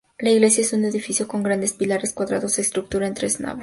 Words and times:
La 0.17 0.31
iglesia 0.31 0.63
es 0.63 0.73
un 0.73 0.83
edificio 0.83 1.27
con 1.27 1.43
grandes 1.43 1.73
pilares 1.73 2.11
cuadrados 2.11 2.57
estructurada 2.57 3.07
en 3.09 3.13
tres 3.13 3.39
naves. 3.39 3.59